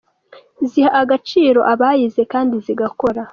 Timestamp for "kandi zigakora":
2.33-3.21